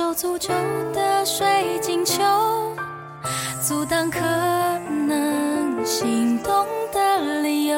[0.00, 0.48] 手足就
[0.94, 2.22] 的水晶球，
[3.60, 4.18] 阻挡可
[5.06, 7.76] 能心动的理由。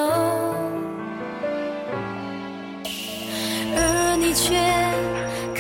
[3.75, 4.55] 而你却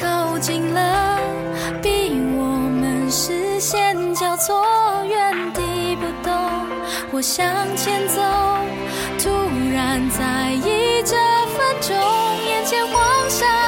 [0.00, 1.18] 靠近了，
[1.82, 2.44] 逼我
[2.80, 4.64] 们视线交错，
[5.04, 6.32] 原地不动
[7.10, 7.44] 或向
[7.76, 8.22] 前走。
[9.18, 9.30] 突
[9.74, 11.16] 然在意这
[11.56, 11.96] 分钟，
[12.46, 13.61] 眼前黄沙。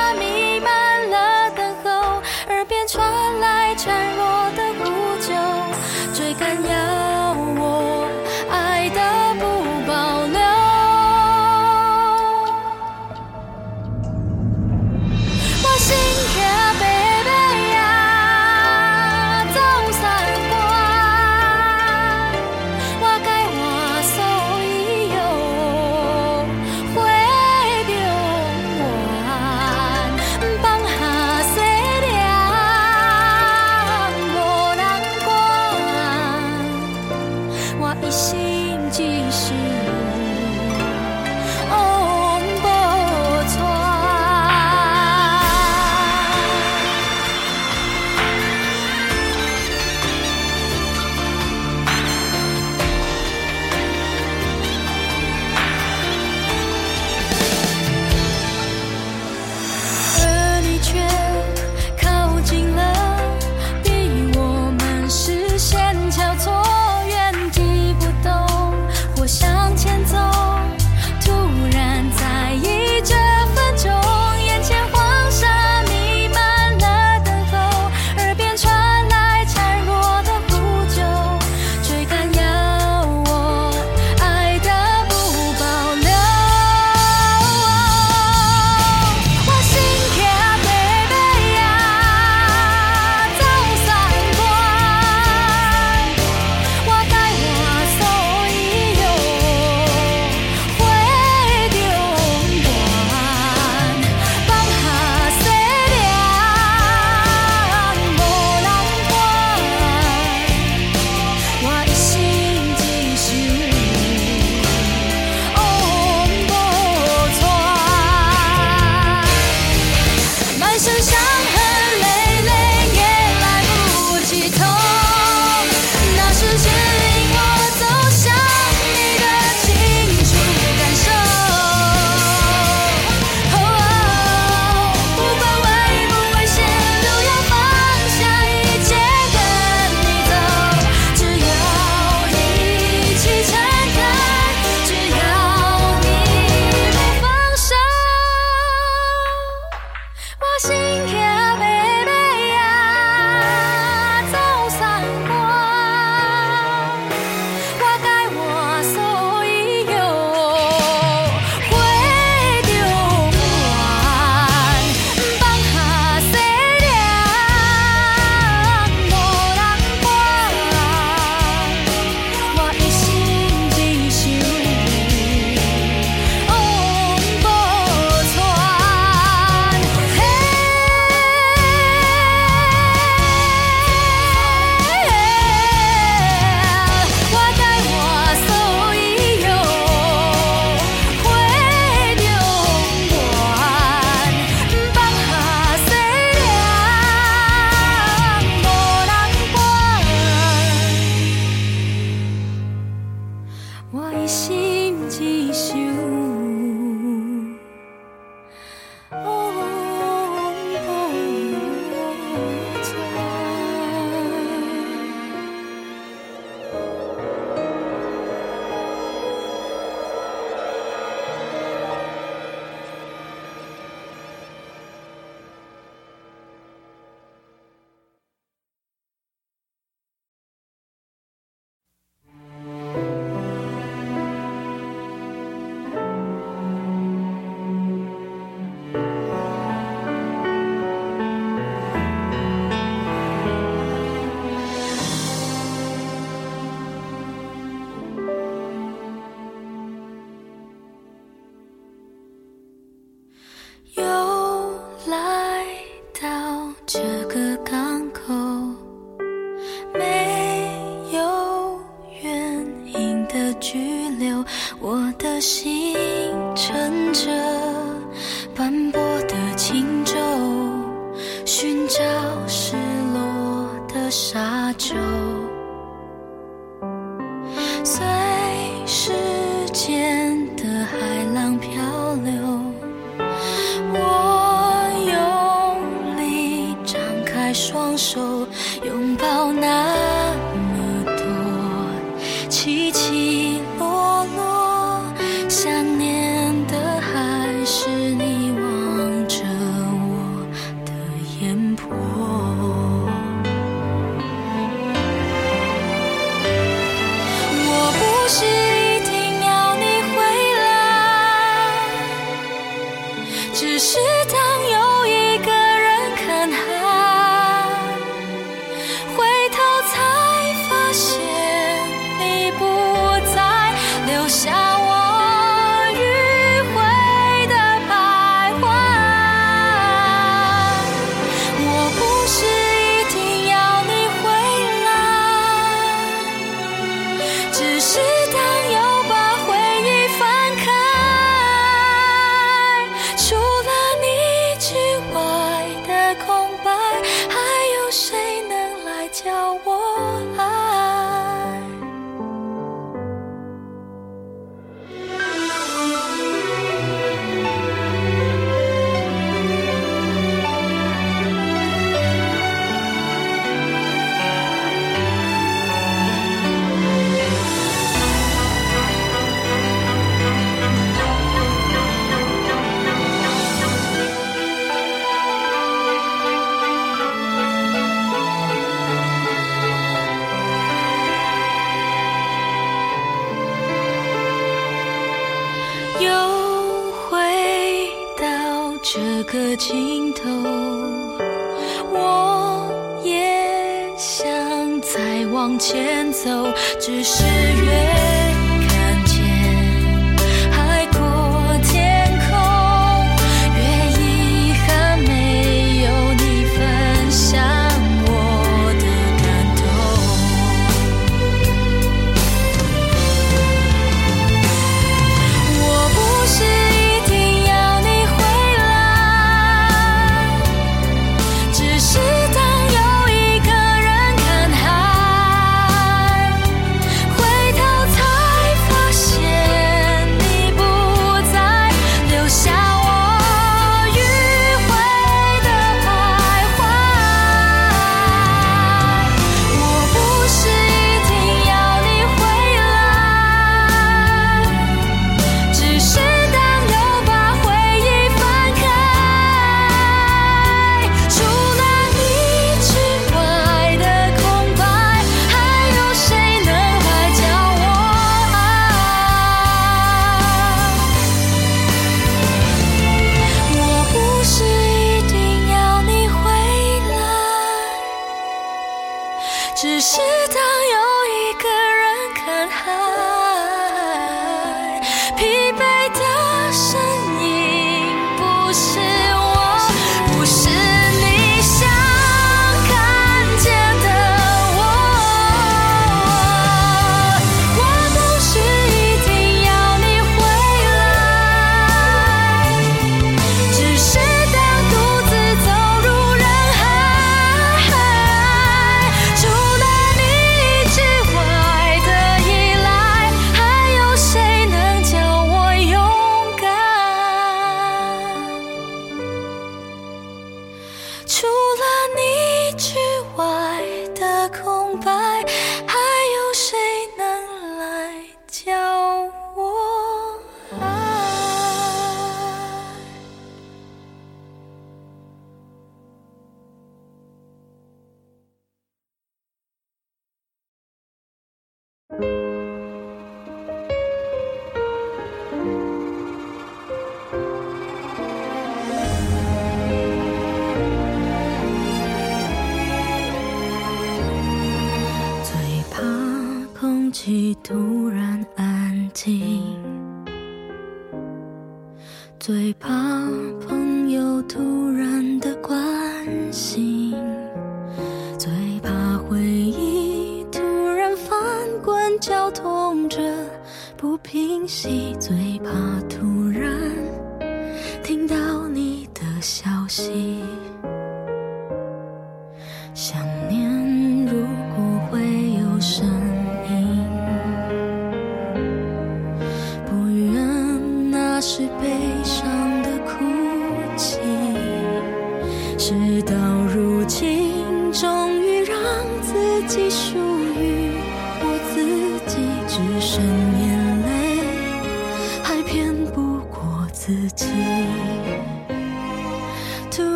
[585.67, 586.15] 事到
[586.55, 587.14] 如今。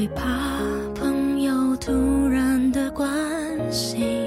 [0.00, 0.24] 最怕
[0.94, 3.06] 朋友突然的关
[3.70, 4.19] 心。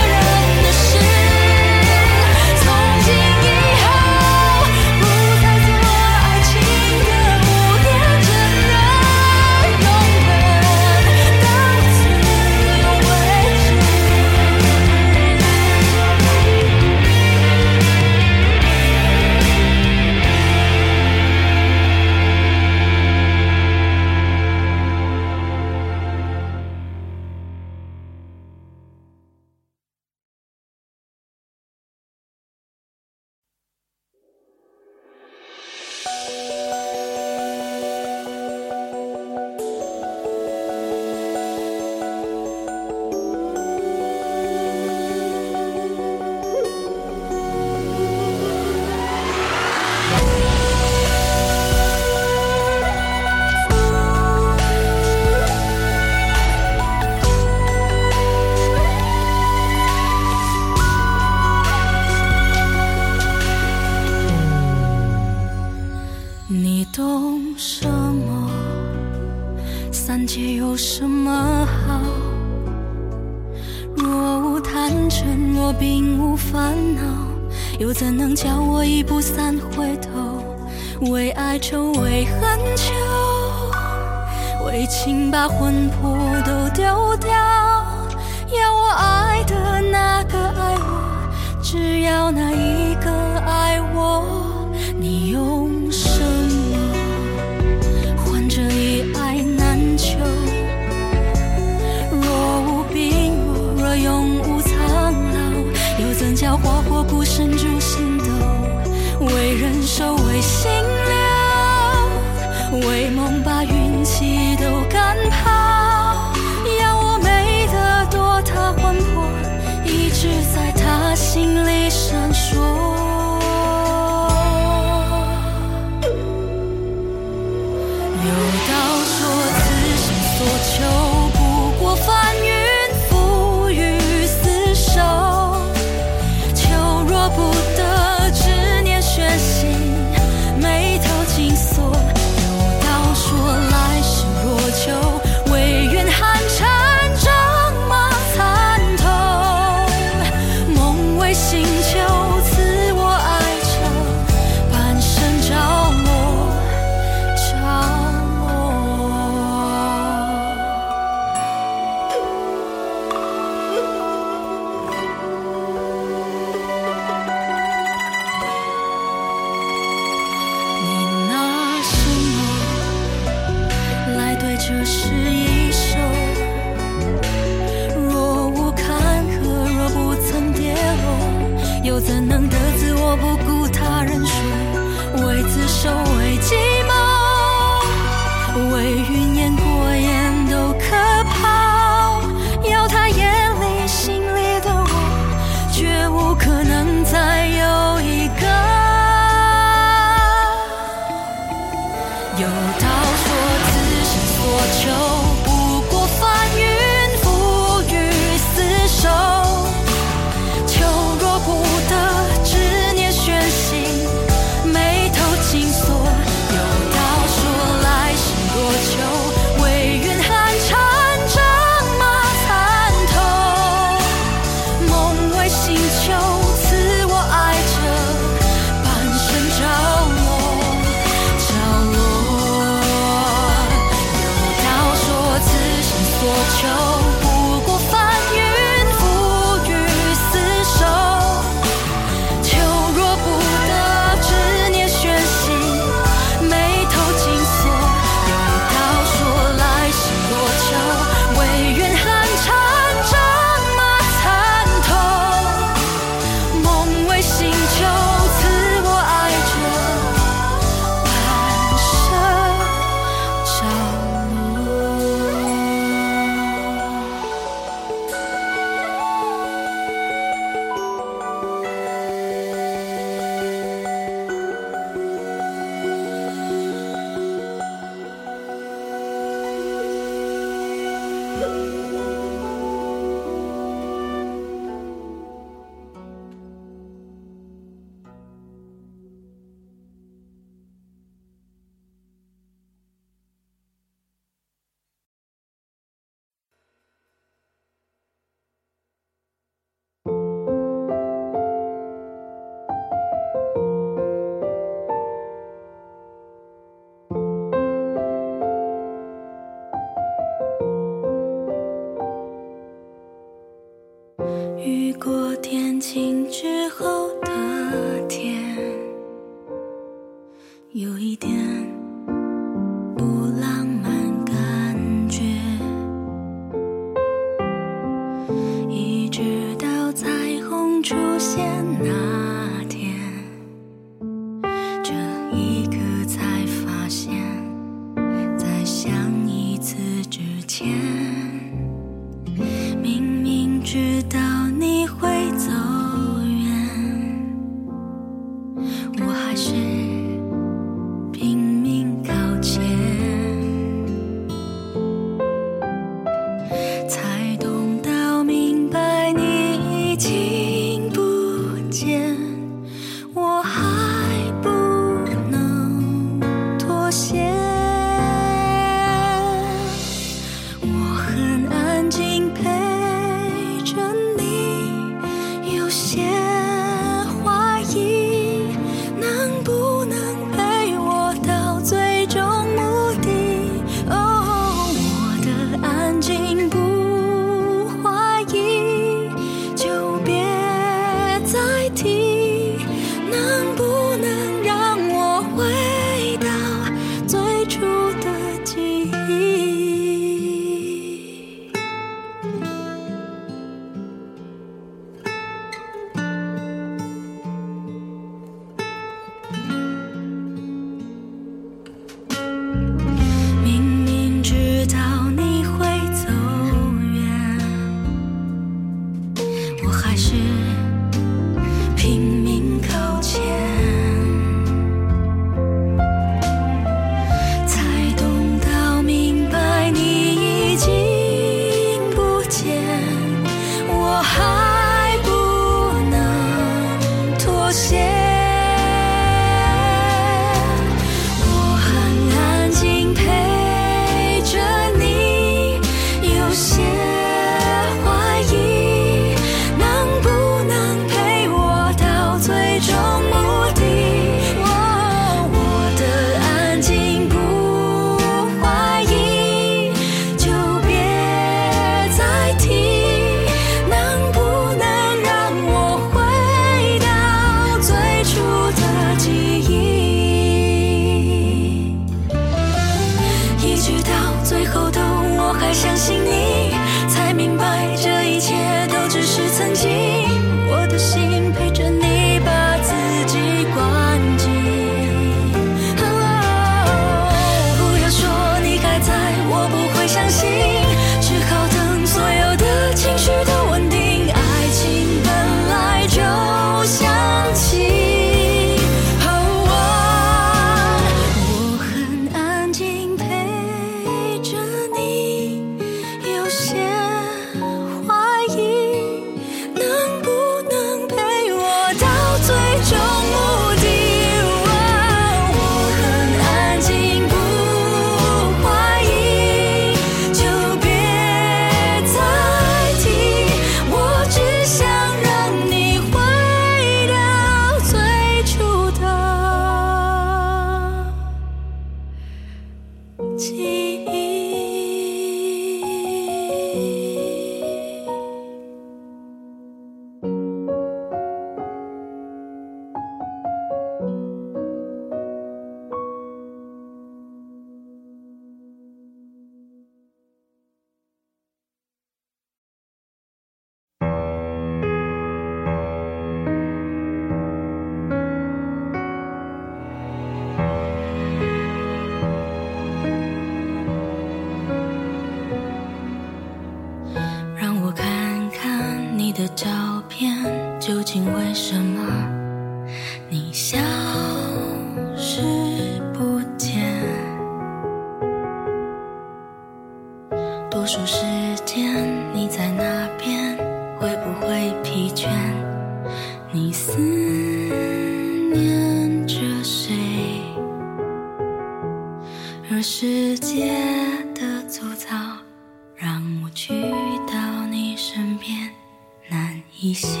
[599.71, 600.00] にし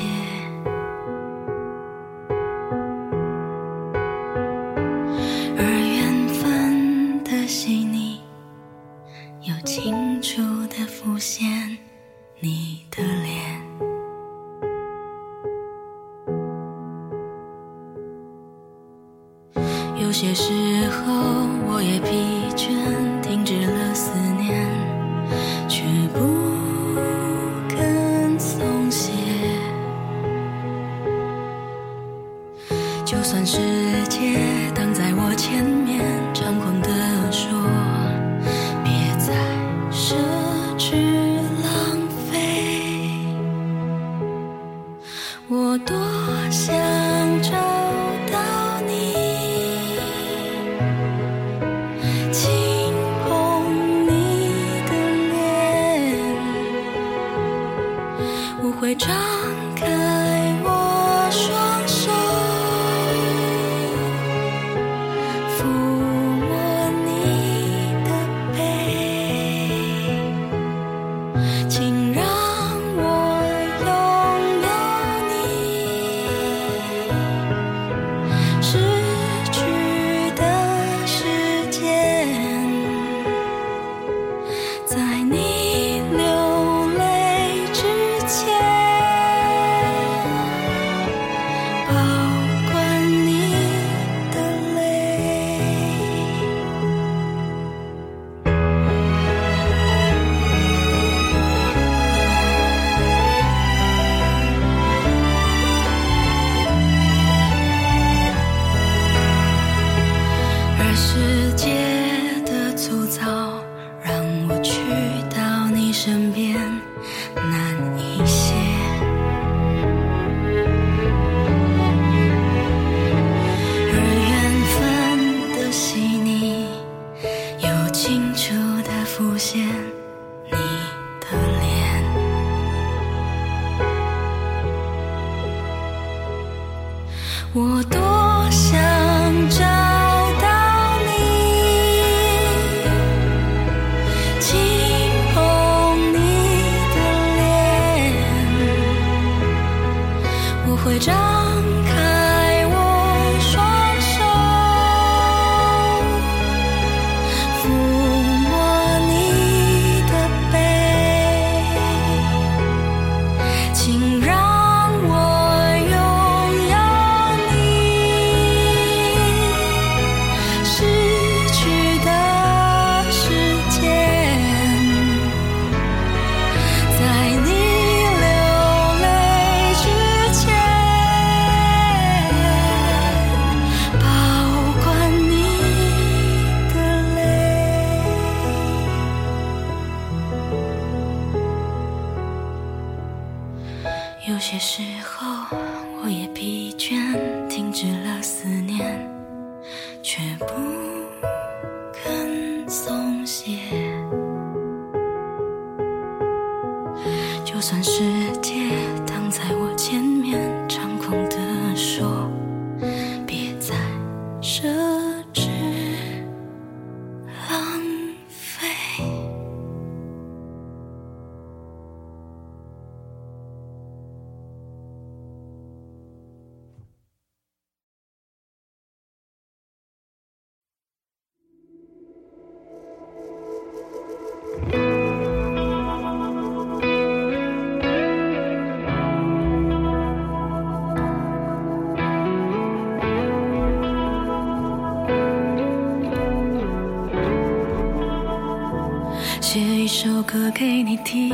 [250.03, 251.29] 这首歌给你听。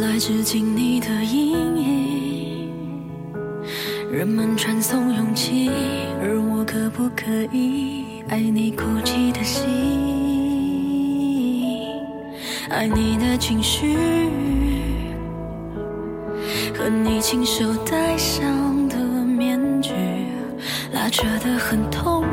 [0.00, 2.72] 来致敬你的阴影
[4.10, 5.70] 人们传颂勇气
[6.20, 9.68] 而我可不可以爱你哭泣的心？
[12.70, 13.96] 爱你的情绪
[16.76, 19.92] 和你亲手戴上的面具
[20.92, 22.24] 拉扯得很痛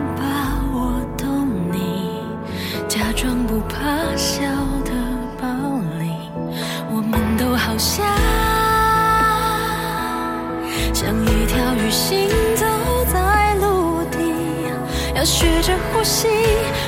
[15.27, 16.29] 学着呼吸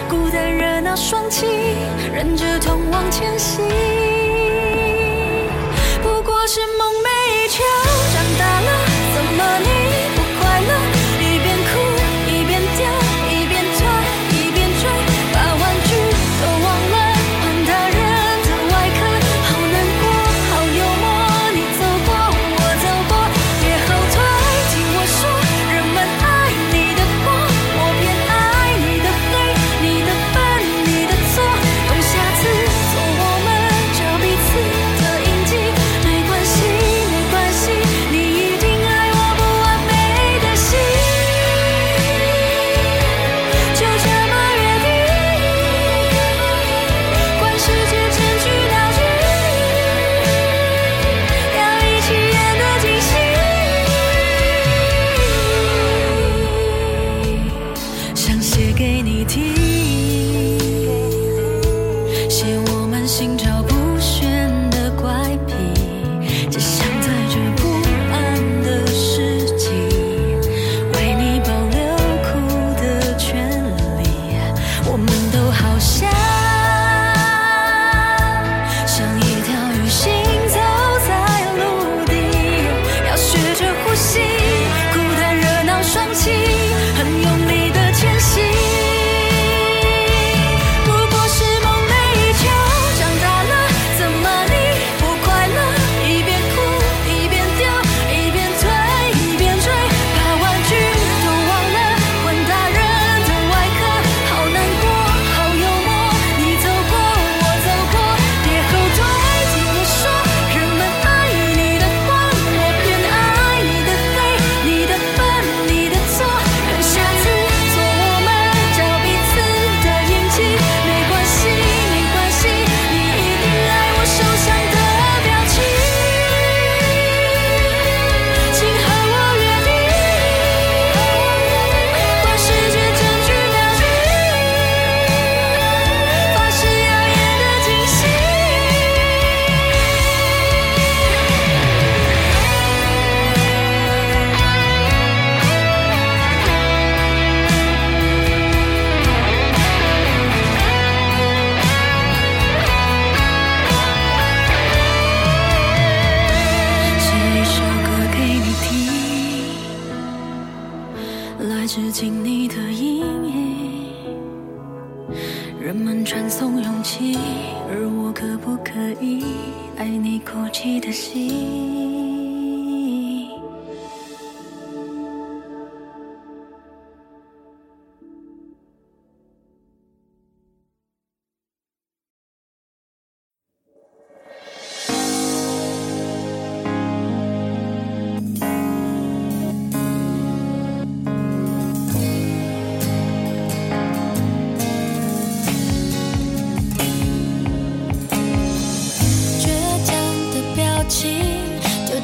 [0.08, 1.44] 孤单热闹双栖
[2.14, 3.99] 忍着痛往前行。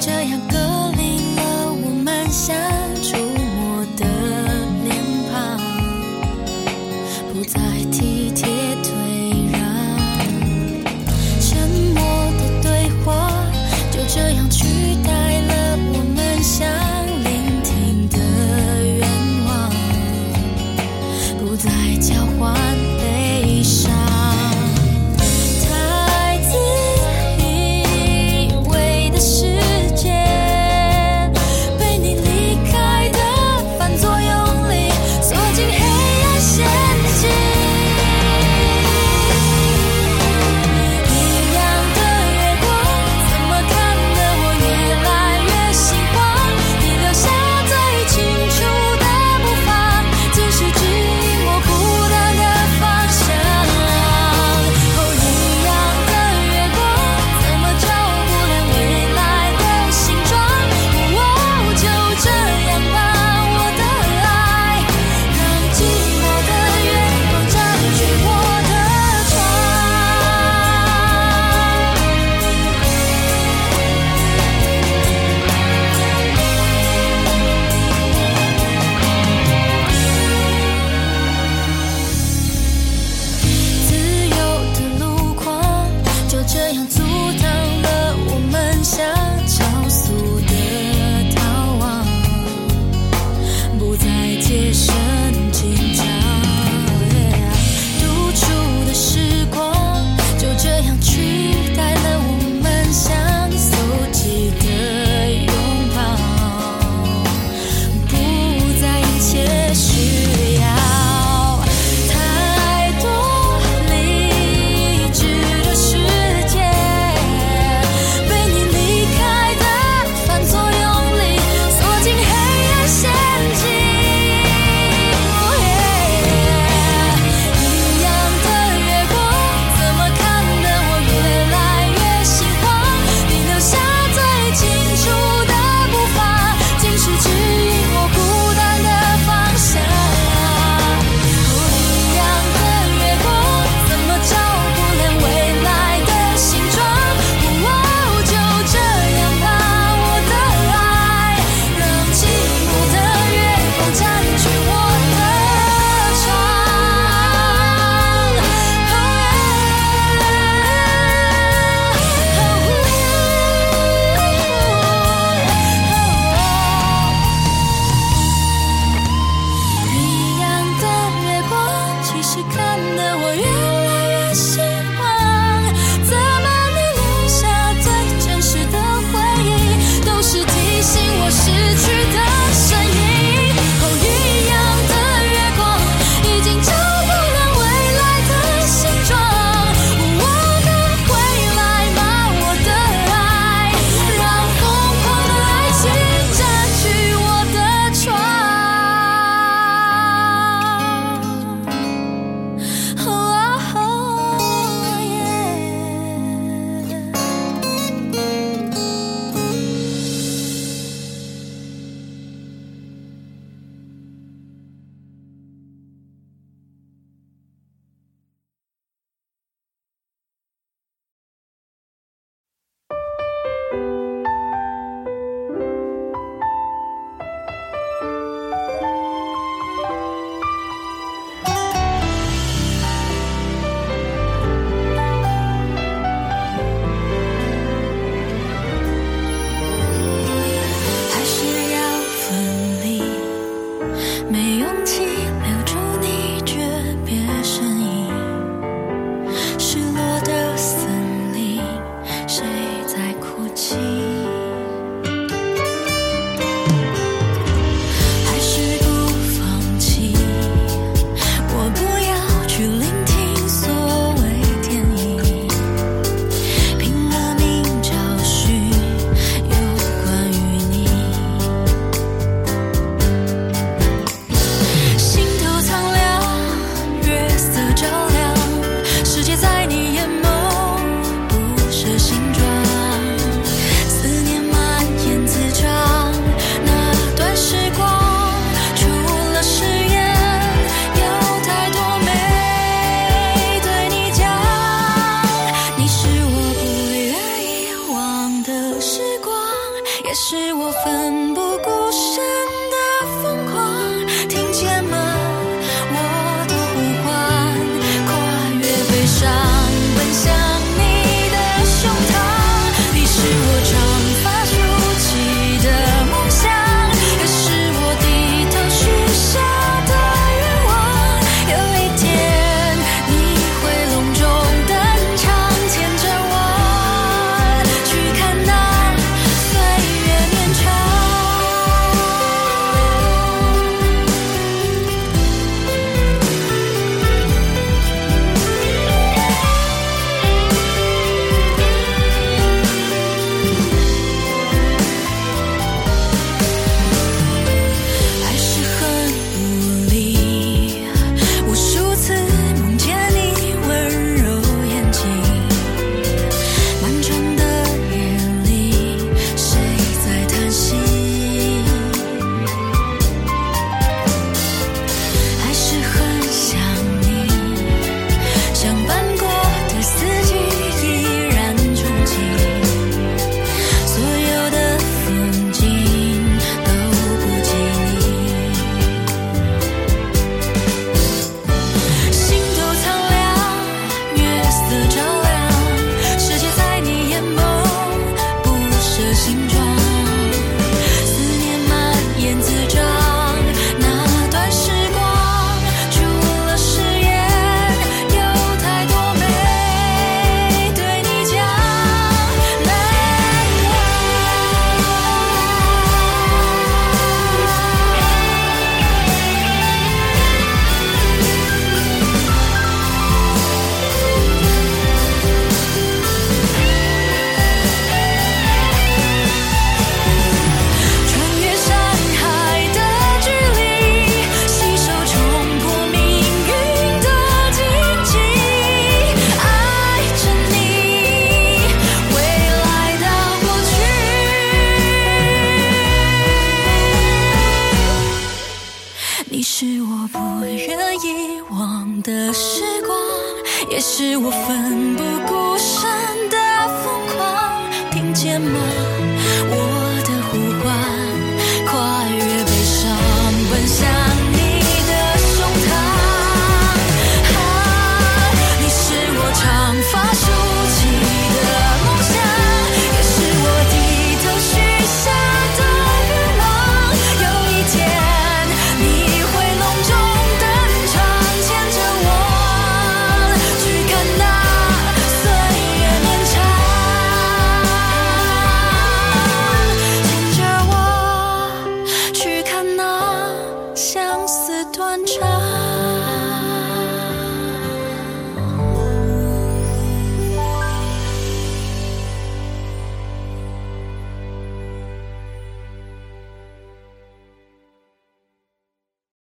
[0.06, 0.56] 这样隔
[0.96, 2.85] 离了我们。